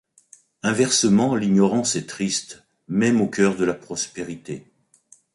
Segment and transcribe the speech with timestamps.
[0.63, 4.65] Inversement, l’ignorance est triste, même au cœur de la prospérité.